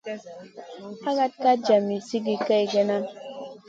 [1.03, 2.97] Hakak ka djami sigi kegena.